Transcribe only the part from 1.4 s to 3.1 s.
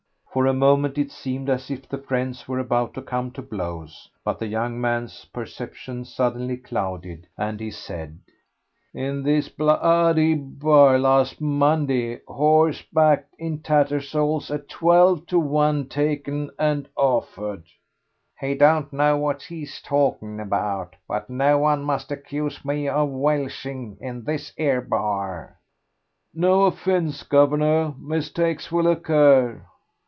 as if the friends were about to